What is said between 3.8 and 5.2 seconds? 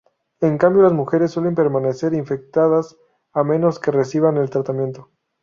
reciban el tratamiento.